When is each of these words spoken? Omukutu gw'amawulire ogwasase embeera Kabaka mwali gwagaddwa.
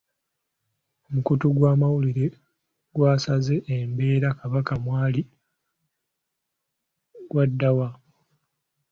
Omukutu 1.07 1.45
gw'amawulire 1.57 2.27
ogwasase 2.89 3.55
embeera 3.75 4.29
Kabaka 4.39 4.73
mwali 4.83 5.21
gwagaddwa. 7.29 7.89